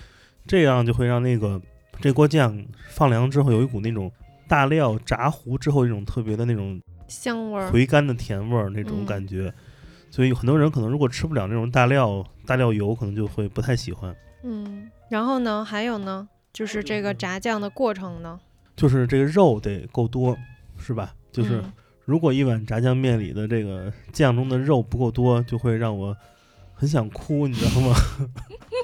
[0.47, 1.61] 这样就会让那个
[2.01, 4.11] 这锅酱放凉之后有一股那种
[4.47, 7.71] 大料炸糊之后一种特别的那种香味儿。
[7.71, 9.53] 回甘的甜味儿那种嗯感觉。
[10.11, 14.15] 所以很多人可能如果吃不了那种大料大料油，可能就会不太喜欢。
[14.43, 18.41] 嗯，然后呢，还有呢，就是这个炸酱的过程呢，
[18.75, 20.37] 就是这个肉得够多，
[20.79, 21.15] 是吧？
[21.31, 21.73] 就是嗯
[22.07, 26.17] 如果一碗炸酱面里的这个酱中的肉不够多，就会让我
[26.81, 27.95] 很想哭，你知道吗？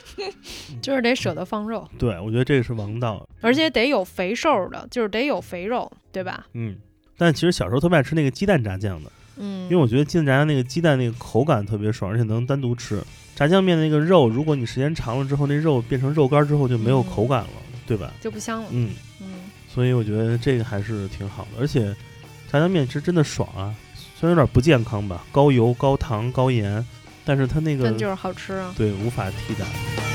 [0.82, 3.26] 就是得舍得放肉，对，我觉得这个是王道。
[3.40, 6.46] 而且得有肥瘦的，就是得有肥肉，对吧？
[6.52, 6.76] 嗯，
[7.16, 13.02] 但其实小时候特别爱吃那个鸡蛋炸酱的，嗯，因为我觉得鸡蛋炸酱那个鸡蛋那个口感特别爽，而且能单独吃。
[13.35, 17.48] 炸酱面那个肉，如果你时间长了之后，那肉变成肉干之后就没有嗯口感了，
[17.87, 18.12] 对吧？
[18.20, 18.68] 就不香了。
[18.72, 18.90] 嗯，
[19.22, 19.28] 嗯，
[19.66, 21.96] 所以我觉得这个还是挺好的，而且
[22.52, 23.74] 炸酱面其实真的爽啊，
[24.14, 26.85] 虽然有点不健康吧，高油、高糖、高盐，
[27.26, 28.72] 但是它那个但就是好吃啊。
[28.78, 29.66] 对无法替代。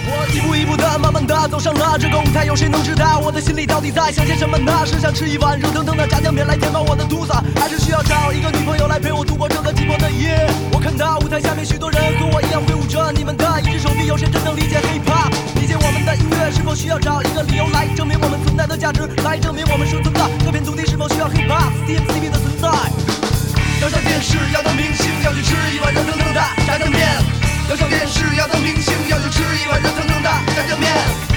[0.08, 4.72] 我一步一步的，慢慢的走上了这个舞台，有谁能知道我的心里到底在想些什么呢？
[4.84, 10.50] 是想吃一碗热腾腾的炸酱面来填饱我的肚子，还是需要找一个女朋友来陪我度过这个寂寞的夜？
[10.72, 15.30] 我看到舞台下面许多人和我一样挥舞着你们的一只手臂，有谁真正理解 hiphop？
[15.60, 23.31] 理解我们的音乐是否需要找一个理由来证明我们存在的价值，来证明我们生存的这片土地是否需要 hiphop CMCB 的存在？
[23.82, 27.02] 要上电视，要当明星，要去吃一碗热腾腾的炸酱面。
[27.68, 31.31] 要上电视，要当明星，要去吃一碗热腾腾的炸酱面。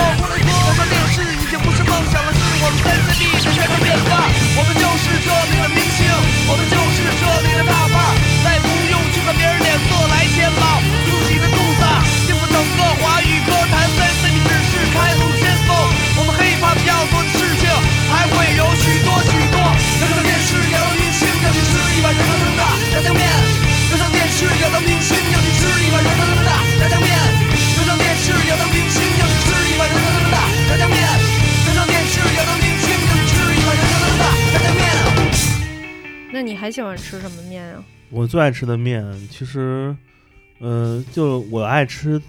[0.00, 0.49] more.
[36.70, 37.82] 还喜欢吃什么面啊？
[38.10, 39.92] 我最爱吃的面，其实，
[40.60, 42.22] 呃，就我爱吃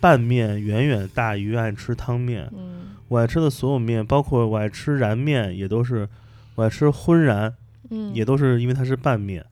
[0.00, 2.46] 拌面远远大于爱吃汤面。
[2.54, 6.06] 嗯我爱吃的所有面，包括我爱吃燃面，也都是
[6.56, 7.50] 我爱吃荤燃，
[7.88, 9.42] 嗯，也都是因为它是拌面。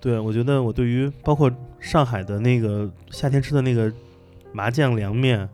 [0.00, 3.90] 对，我觉得我对于包括上海的那个夏天吃的那个
[4.52, 5.48] 麻酱凉面，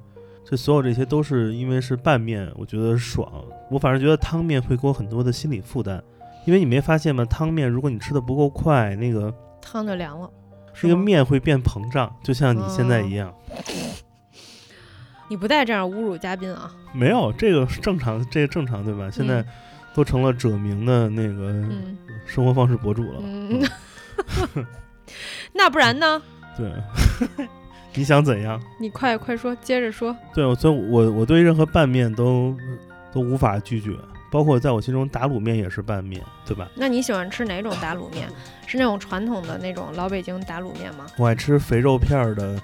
[0.44, 3.31] 这所有这些都是因为是拌面，我觉得爽。
[3.70, 6.02] 我反而觉得汤面会给我很多的心理负担，
[6.48, 7.26] 因为你没发现吗？
[7.26, 9.30] 汤面如果你吃的不够快，那个
[9.61, 10.30] 汤就凉了。
[10.82, 13.30] 那个面会变膨胀，就像你现在一样。
[15.28, 16.72] 你不带这样侮辱嘉宾啊？
[16.94, 19.11] 没有这个是正常，这个正常对吧？
[19.11, 19.46] 现在嗯
[19.94, 23.20] 都成了者名的那个嗯生活方式博主了。
[23.22, 23.62] 嗯，
[25.52, 26.22] 那不然呢？
[26.56, 26.72] 对，
[27.94, 28.58] 你想怎样？
[28.80, 30.16] 你快快说，接着说。
[30.32, 32.56] 对，我所以我我对任何拌面都
[33.12, 33.90] 都无法拒绝，
[34.31, 36.69] 包括在我心中打卤面也是拌面，对吧？
[36.75, 38.29] 那你喜欢吃哪种打卤面？
[38.67, 41.07] 是那种传统的那种老北京打卤面吗？
[41.17, 42.61] 我爱吃肥肉片儿的，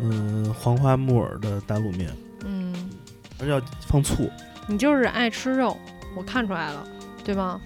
[0.00, 2.10] 嗯、黄花木耳的打卤面，
[2.44, 2.72] 嗯，
[3.40, 4.30] 而且要放醋。
[4.68, 5.76] 你就是爱吃肉，
[6.16, 6.86] 我看出来了，
[7.24, 7.60] 对吗？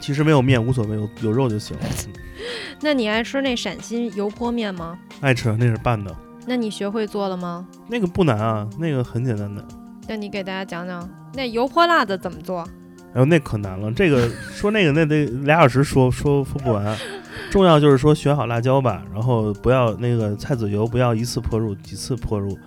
[0.00, 1.76] 其实没有面无所谓，有有肉就行
[2.80, 4.98] 那你爱吃那陕西油泼面吗？
[5.20, 6.14] 爱吃那是拌的，
[6.46, 7.66] 那你学会做了吗？
[7.88, 9.62] 那个不难啊，那个很简单的。
[10.06, 12.66] 那你给大家讲讲那油泼辣子怎么做？
[13.14, 16.96] 哎呦，那可难了，这个 说那个那得俩小时说说说不完。
[17.50, 22.58] 重要就是说选好辣椒吧，然后不要那个菜籽油不要一次泼入，几次泼入，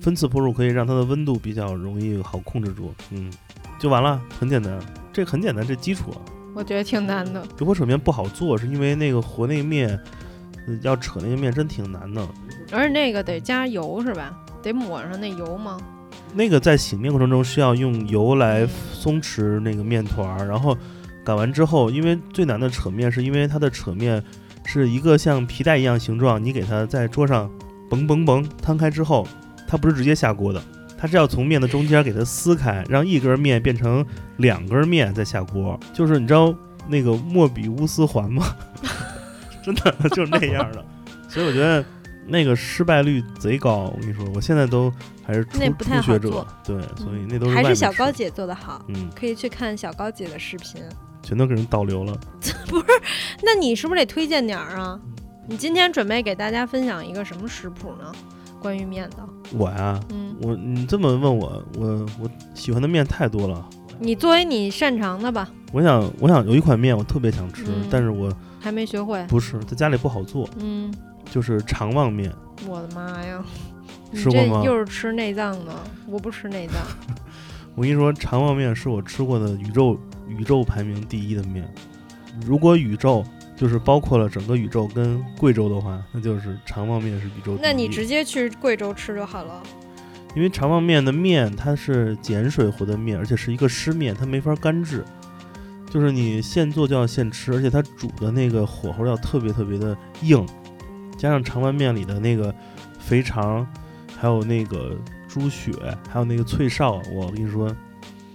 [0.00, 2.92] 分次泼入可以让它的温度比较容易好控制住。
[3.10, 3.30] 嗯，
[3.78, 4.78] 就完了，很简单，
[5.10, 6.20] 这很简单，这基础啊。
[6.54, 7.42] 我觉得挺难的。
[7.58, 9.98] 油泼扯面不好做，是因为那个和那个面，
[10.66, 12.26] 呃要扯那个面真挺难的。
[12.72, 14.36] 而且那个得加油是吧？
[14.62, 15.78] 得抹上那油吗？
[16.34, 20.76] 那个在醒面过程中需要用油来松弛那个面团，然后
[21.24, 24.22] 擀完之后，因为最难的扯面是因为它的扯面
[24.64, 27.50] 是一个像皮带一样形状，你给它在桌上
[27.90, 29.26] 嘣嘣嘣摊开之后，
[29.66, 30.62] 它不是直接下锅的，
[30.98, 34.04] 它是要从面的中间给它撕开，让一根面变成
[34.36, 36.54] 两根面再下锅，就是你知道
[36.88, 38.44] 那个莫比乌斯环吗？
[39.64, 40.84] 真的就是那样的，
[41.28, 41.84] 所以我觉得
[42.26, 43.92] 那个失败率贼高。
[43.94, 44.92] 我跟你说，我现在都
[45.24, 50.82] 还是初初学者，对，所以那都是还是小高姐做的好，嗯，可以去看小高姐的视频。
[51.22, 52.16] 全都给人导流了。
[52.68, 52.86] 不是
[53.42, 54.98] 那你是不是得推荐点儿啊？
[55.48, 58.12] 你今天准备给大家分享一个什么食谱呢？
[58.60, 59.16] 关于面的，
[59.52, 63.68] 我呀，嗯，我你这么问我，我我喜欢的面太多了。
[63.98, 69.24] 你作为你擅长的吧，我想，我想有一款面我特别想吃，嗯但是我还没学会。
[69.26, 70.92] 不是在家里不好做，嗯，
[71.30, 72.32] 就是肠旺面。
[72.66, 73.44] 我的妈呀！
[74.14, 75.74] 吃过吗这又是吃内脏的，
[76.06, 76.76] 我不吃内脏。
[77.74, 81.68] 我跟你说，肠旺面是我吃过的宇宙宇宙排名第一的面。
[82.46, 83.24] 如果宇宙
[83.56, 87.58] 就是包括了整个宇宙跟贵州的话，那就是肠旺面是宇宙。
[87.60, 89.62] 那你直接去贵州吃就好了。
[90.34, 95.02] 因为肠旺面的面它是碱水和的面，而且是一个湿面，它没法干制，
[95.90, 100.46] 就是你现做就要现吃，而且它煮的那个火候要特别特别的硬，
[101.16, 102.54] 加上肠旺面里的那个
[102.98, 103.66] 肥肠，
[104.18, 104.96] 还有那个
[105.28, 105.72] 猪血，
[106.08, 107.74] 还有那个脆哨，我跟你说，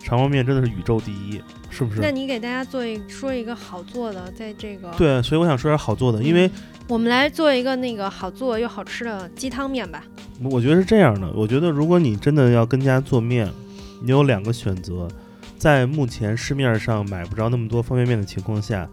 [0.04, 2.00] 肠旺面真的是宇宙第一，是不是？
[2.02, 6.50] 那你给大家做一说一个好做的，在这个，对，所以我想说点好做的，因为
[6.88, 10.04] 我们来做一个那个好做又好吃的鸡汤面吧。
[10.44, 13.48] 我觉得是这样的，我觉得如果你真的要跟家做面，
[14.02, 15.08] 你有两个选择，
[15.58, 18.90] 在目前市面上买不着那么多方便面的情况下，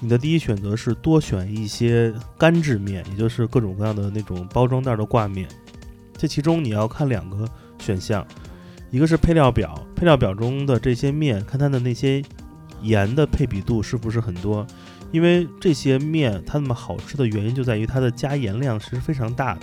[0.00, 5.48] 你的第一选择是多选一些干制面，也就是各种各样的那种包装袋的挂面。
[6.16, 8.26] 这其中你要看两个选项，
[8.90, 12.22] 一个是配料表，配料表中的这些面，看它的那些
[12.82, 14.66] 盐的配比度是不是很多，
[15.12, 19.60] 因为这些面它那么好吃的原因就在于它的加盐量是非常大的。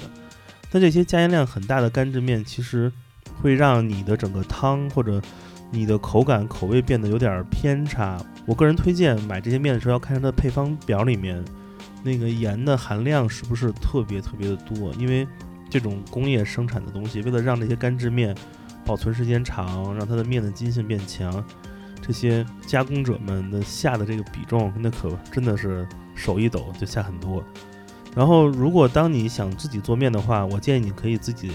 [0.71, 2.91] 但这些加盐量很大的干制面，其实
[3.41, 5.21] 会让你的整个汤或者
[5.73, 8.23] 你的口感口味变得有点偏差。
[8.45, 11.43] 我个人推荐买这些面的时候，要看它的配方表里面
[12.03, 15.27] 那个盐的含量是不是特别特别的多，因为
[15.69, 18.35] 这种工业生产的东西，为了让这些干制面
[18.85, 21.43] 保存时间长，让它的面的筋性变强，
[22.01, 27.43] 这些加工者们的下的这个比重，那可真的是手一抖就下很多。
[28.15, 31.53] 然后，如果当你想自己做面的话，我建议你可以自己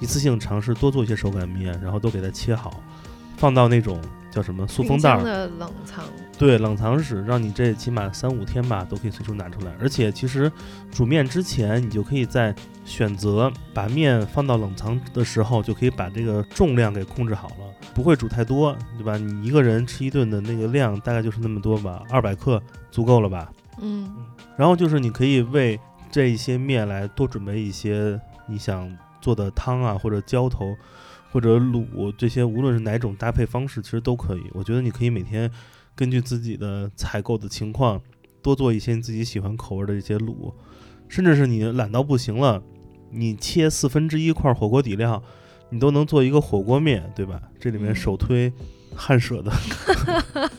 [0.00, 2.80] 一次性尝试多做一些手擀面，然后都给它切好，
[3.38, 3.98] 放到那种
[4.30, 6.04] 叫什么塑封袋儿，的冷藏，
[6.36, 9.72] 对，冷藏室，让你这起码三五天吧都可以随手拿出来。
[9.80, 10.52] 而且其实
[10.90, 19.16] 煮面之前，你就可以在选择把面放到冷藏的时候，就可以把这个重量给控制好了，不会煮太多，对吧？
[19.16, 22.60] 你一个人吃一顿的那个量大概就是那么多吧，二百克
[22.90, 23.50] 足够了吧？
[23.80, 24.12] 嗯，
[24.56, 25.78] 然后就是你可以为
[26.10, 30.76] 这一些面来多准备一些你想做的汤啊，或者浇头，
[31.30, 34.42] 或者卤这些，无论是哪种搭配方式，其实都可以。
[34.52, 35.50] 我觉得你可以每天
[35.94, 38.00] 根据自己的采购的情况，
[38.42, 40.52] 多做一些你自己喜欢口味的一些卤，
[41.08, 42.62] 甚至是你懒到不行了，
[43.10, 45.22] 你切四分之一块火锅底料，
[45.70, 47.42] 你都能做一个火锅面，对吧？
[47.60, 48.52] 这里面嗯首推
[48.94, 49.50] 汉舍的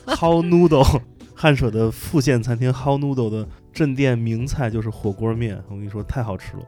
[0.05, 1.01] How Noodle，
[1.33, 6.63] 汉舍的副线餐厅 How Noodle 的镇店名菜就是火锅面，我跟你说太好吃了。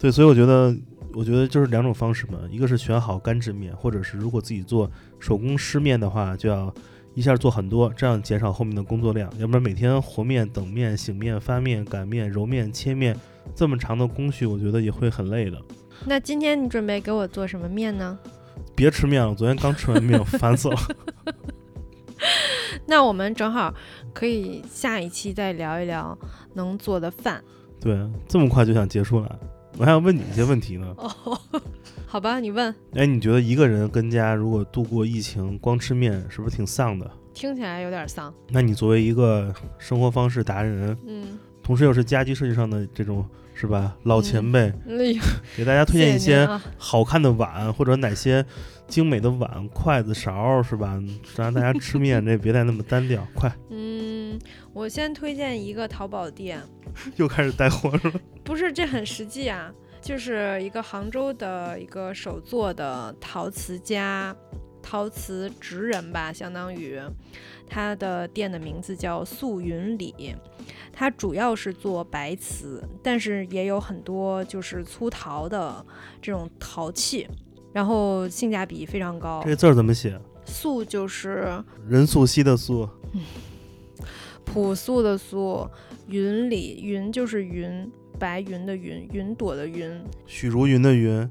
[0.00, 0.76] 对，所以我觉得，
[1.18, 4.88] 我觉得就是两种方式嘛，一个是选好干制面，或者是如果自己做
[5.18, 6.72] 手工湿面的话，就要
[7.12, 13.18] 一下做很多，这样减少后面的工作量，要不然每天和面、等面、醒面、发面、擀面、揉面、切面
[13.52, 15.60] 这么长的工序，我觉得也会很累的。
[16.06, 18.16] 那今天你准备给我做什么面呢？
[18.76, 20.76] 别吃面了，我昨天刚吃完面，烦死了。
[22.86, 23.74] 那我们正好
[24.14, 26.16] 可以下一期再聊一聊
[26.54, 27.42] 能做的饭。
[27.80, 29.38] 对，这么快就想结束了，
[29.78, 30.92] 我还要问你一些问题呢。
[30.96, 31.40] 哦，
[32.04, 37.08] 好吧，你问，哎，你觉得一个人跟家如果度过疫情，光吃面是不是挺丧的？
[37.32, 38.34] 听起来有点丧。
[38.50, 43.24] 那你作为一个生活方式达人，嗯，同时又是家居设计上的这种
[43.54, 44.72] 是吧老前辈，
[45.56, 48.44] 给大家推荐一些好看的碗或者哪些
[48.88, 51.00] 精美的碗、筷子、勺是吧？
[51.36, 53.24] 让大家吃面这别再那么单调。
[53.34, 54.36] 快，嗯，
[54.78, 56.62] 我先推荐一个淘宝店，
[57.16, 58.20] 又开始带货是吧？
[58.44, 64.34] 不是这很实际啊，就是一个杭州的一个手做的陶瓷家。
[64.80, 66.98] 陶瓷职人吧，相当于，
[67.68, 70.34] 他的店的名字叫素云里，
[70.90, 75.84] 它主要是做白瓷，但是也有很多就是粗陶的
[76.22, 77.28] 这种陶器，
[77.74, 79.50] 然后性价比非常高这。
[79.50, 80.18] 个字儿怎么写？
[80.46, 82.88] 素就是任素汐的素，
[84.52, 85.68] 朴素的素，
[86.08, 91.30] 云里云就是云，白云的云，云朵的云，许茹芸的芸，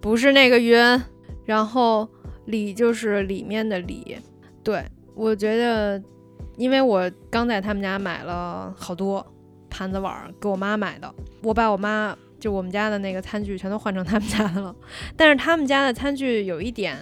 [0.00, 0.76] 不是那个云。
[1.44, 2.08] 然后
[2.44, 4.16] 里就是里面的里。
[4.62, 4.84] 对
[5.14, 6.00] 我觉得，
[6.56, 9.26] 因为我刚在他们家买了好多
[9.68, 12.16] 盘子碗儿，给我妈买的，我把我妈。
[12.38, 14.74] 就我们家的那个餐具全都换成他们家的了，
[15.16, 16.98] 但是他们家的餐具有一点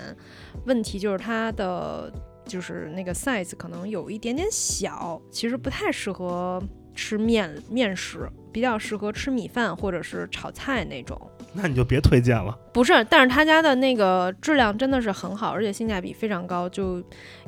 [0.66, 2.12] 问题，就是它的
[2.50, 6.60] 就是那个 size 可能有一点点小，其实不太适合
[6.96, 11.16] 吃面面食，比较适合吃米饭或者是炒菜那种。
[11.52, 12.58] 那你就别推荐了。
[12.72, 17.00] 不是，但是他家的那个质量真的是很好，而且性价比非常高，就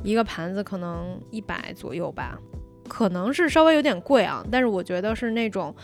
[0.04, 2.38] 一个盘子可能一百左右吧，
[2.88, 5.74] 可能是稍微有点贵啊，但是我觉得是那种。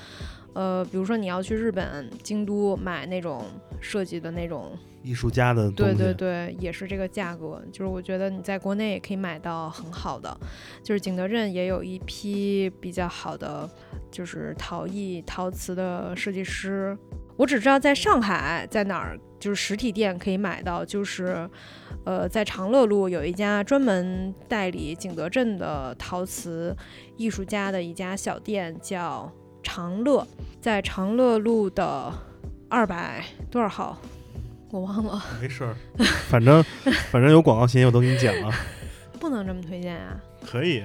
[0.55, 3.45] 呃，比如说你要去日本京都买那种
[3.81, 10.37] 设计的那种艺术家的东对，对对，也是这个价格，就是我觉得你在国内也可以买到很好的，
[10.83, 13.69] 就是景德镇也有一批比较好的，
[14.11, 16.97] 就是陶艺陶瓷的设计师。
[17.37, 21.49] 我只知道在上海在哪儿，就是实体店可以买到，就是
[22.05, 26.77] 呃在长乐路有一家专门代理景德镇的陶瓷
[27.17, 29.33] 艺术家的一家小店，叫
[29.63, 30.27] 长乐，
[30.61, 32.13] 在长乐路的
[32.69, 33.97] 二百多少号，
[34.71, 35.23] 我忘了。
[35.41, 35.75] 没事儿，
[36.29, 36.63] 反正
[37.11, 38.53] 反正有广告嫌疑我都给你剪了，
[39.19, 40.21] 不能这么推荐啊！
[40.45, 40.83] 可以，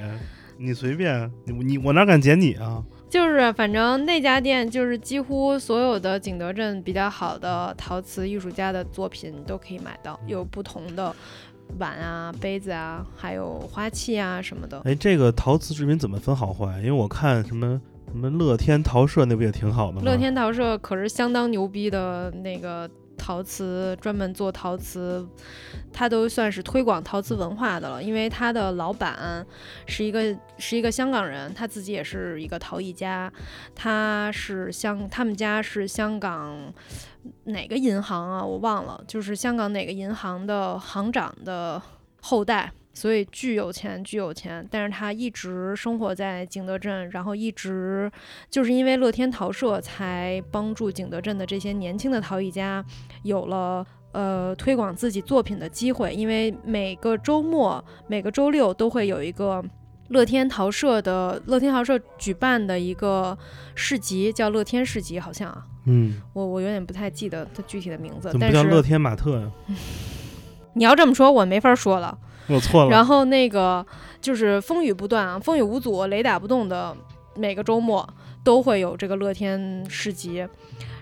[0.58, 2.84] 你随便，你你我哪敢剪你啊？
[3.10, 11.16] 就是反正那家店就是几乎所有的景德镇比较好的陶瓷艺术家的作品你都可以买到，有不同的
[11.78, 14.82] 碗啊、杯子啊，还有花器啊什么的。
[14.86, 16.78] 哎，这个陶瓷制品怎么分好坏？
[16.80, 20.02] 因为我看什么什么乐天陶社那不也挺好的吗？
[20.04, 25.26] 乐天陶社可是相当牛逼的那个陶瓷，专门做陶瓷，
[25.92, 28.04] 他都算是推广陶瓷文化的了。
[28.04, 29.46] 因为他的老板
[29.88, 33.32] 是一个是一个香港人，他自己也是一个陶艺家，
[33.74, 36.74] 他是香，他们家是香港
[37.46, 38.44] 哪个银行啊？
[38.44, 41.82] 我忘了，就是香港哪个银行的行长的
[42.22, 42.72] 后代。
[42.94, 48.12] 所以巨有钱，巨有钱，但是他一直生活在景德镇，然后一直
[48.52, 52.86] 就是因为乐天陶社才帮助景德镇的这些年轻的陶艺家
[53.24, 59.64] 有了呃推广自己作品的机会，因为每个周末、每个周六都会有一个
[60.10, 63.36] 乐天陶社的乐天陶社举办的一个
[63.74, 69.52] 市集，叫乐天市集，好像啊，嗯，我我有点不太记得它具体的名字，怎么但是不叫乐天马特呀？
[70.74, 72.18] 你要这么说，我没法说了。
[72.48, 72.90] 我错了。
[72.90, 73.86] 然后那个
[74.20, 76.96] 就是风雨不断啊，风雨无阻，雷打不动的，
[77.36, 78.08] 每个周末
[78.44, 80.46] 都会有这个乐天市集。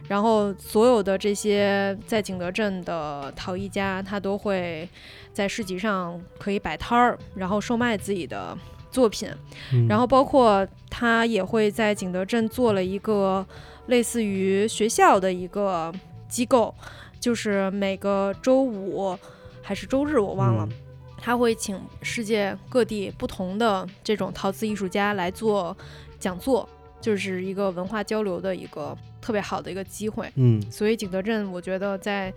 [0.08, 4.88] 然后所有的这些在景德镇的陶艺家，他都会
[5.32, 8.58] 在市集上可以摆摊儿，然后售卖自己的
[8.92, 9.30] 作品。
[9.72, 13.46] 嗯然后包括他也会在景德镇做了一个
[13.88, 15.94] 类似于学校的一个
[16.28, 16.76] 机构，
[17.18, 19.18] 就是每个周五
[19.62, 20.76] 还是周日我忘了，嗯
[21.24, 25.78] 他会请世界各地不同的这种陶瓷艺术家来做
[26.20, 26.68] 讲座，
[27.00, 30.32] 就是一个文化交流的一个特别好的一个机会。
[30.34, 32.34] 嗯所以景德镇，我觉得在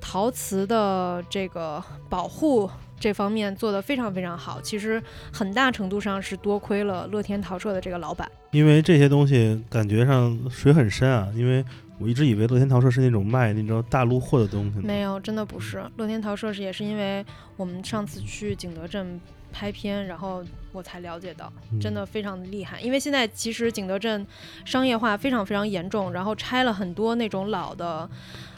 [0.00, 2.70] 陶瓷的这个保护
[3.00, 4.60] 这方面做得非常非常好。
[4.60, 5.02] 其实
[5.32, 8.30] 很大程度上是多亏了乐天陶社的这个老板。
[8.52, 11.64] 因为这些东西感觉上水很深啊，因为
[12.00, 14.78] 我一直以为乐天陶社是那种卖那种大陆货的东西。
[14.80, 15.84] 没有，真的不是。
[15.96, 17.24] 乐天陶社是也是因为
[17.56, 19.20] 我们上次去景德镇
[19.52, 22.80] 拍片，然后我才了解到，嗯真的非常的厉害。
[22.80, 24.24] 因为现在其实景德镇
[24.64, 28.08] 商业化非常非常严重，然后拆了很多那种老的、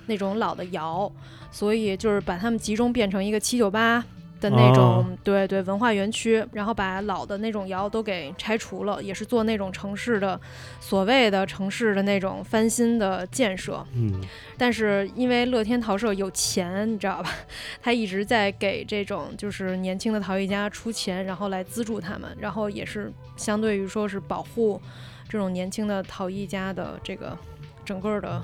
[0.06, 1.10] 那种老的窑，
[1.50, 4.04] 所以就是把它们集中变成一个七九八。
[4.40, 10.40] 的那种、哦对对文化园区，然后把老的那种窑都给拆除了，也是做那种城市的
[10.80, 13.84] 所谓的城市的那种翻新的建设。
[13.94, 14.20] 嗯
[14.56, 17.30] 但是因为乐天陶社有钱，你知道吧？
[17.82, 24.80] 他一直在给这种就是年轻的陶艺家出钱，然后来资助他们，然后也是相对于说是保护
[25.28, 27.36] 这种年轻的陶艺家的这个
[27.84, 28.42] 整个的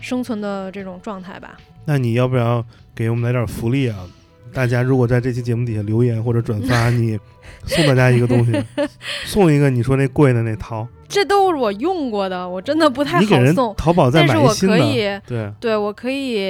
[0.00, 1.56] 生存的这种状态吧。
[1.84, 2.64] 那你要不要
[2.94, 4.06] 给我们来点福利啊？
[4.52, 7.18] 大家如果在这期节目底下留言或者转发， 你
[7.64, 8.52] 送大家一个东西，
[9.26, 13.74] 送一个你说那贵的那陶，这都是我用过的，我真的不太你给人好送。
[13.76, 14.76] 淘宝再但是我买一新的。
[14.76, 16.40] 可以，对，对我可以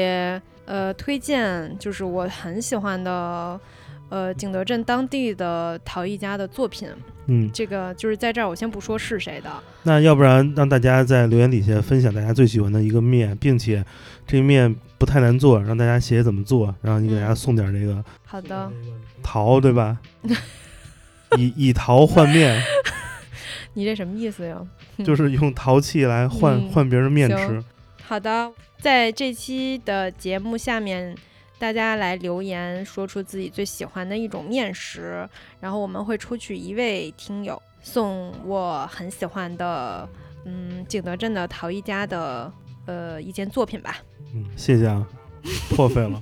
[0.65, 3.59] 呃推荐，就是我很喜欢的。
[4.11, 6.89] 呃，景德镇当地的陶艺家的作品，
[7.27, 9.51] 嗯，这个就是在这儿，我先不说是谁的，
[9.83, 13.85] 那要不然让大家在留言底下分享大家最喜欢的一个面，并且
[14.27, 18.71] 这面不太难做，让大家写怎么做，然后你给大家送点这个好的，
[19.23, 19.99] 桃，对吧？
[21.39, 22.63] 以以桃换面，
[23.75, 24.59] 你这什么意思呀？
[25.05, 26.69] 就是用陶器来换、嗯。
[26.71, 27.39] 换别人面行。
[27.39, 27.65] 吃。
[28.03, 31.15] 好的，在这期的节目下面，
[31.59, 35.29] 大家来留言，说出自己最喜欢的一种面食，
[35.61, 40.09] 然后我们会抽取一位听友送我很喜欢的，
[40.47, 42.51] 嗯，景德镇的陶艺家的
[42.89, 43.99] 呃一件作品吧。
[44.35, 45.07] 嗯，谢谢啊，
[45.71, 46.21] 破费了。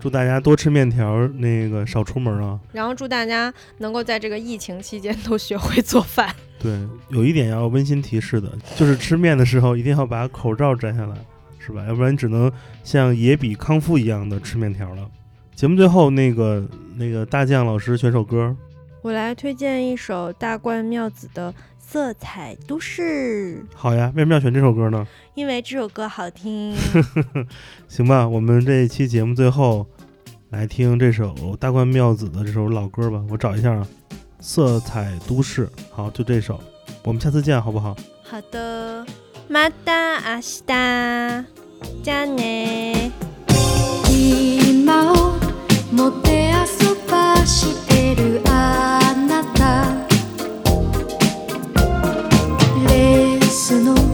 [0.00, 2.58] 祝大家多吃面条，那个少出门啊。
[2.72, 6.34] 然后祝大家能够在这个疫情期间都学会做饭。
[6.58, 6.78] 对，
[7.08, 11.16] 有一点要温馨提示的，就是吃面的时候一定要把口罩摘下来，
[11.58, 11.84] 是吧？
[11.86, 12.50] 要不然你只能
[12.82, 15.08] 像野比康复一样的吃面条了。
[15.54, 18.54] 节目最后，那个那个大将老师选首歌，
[19.00, 21.50] 我来推荐一首大冠妙子的
[21.83, 25.07] 《色彩都市》，好呀，为什么要选这首歌呢？
[25.33, 26.75] 因为这首歌好听。
[27.87, 29.87] 行吧，我们这一期节目最后
[30.49, 33.87] 来听这首大冠妙子的这首老歌吧，我找一下啊，《
[34.39, 35.65] 色彩都市》。
[35.91, 36.59] 好，就这首，
[37.03, 37.95] 我们下次见，好不好？
[38.23, 39.05] 好的，
[39.49, 41.45] また明日。
[42.03, 43.11] じゃあね。
[44.11, 45.37] 今を
[45.93, 48.41] もてあそばしてる
[53.80, 54.13] no.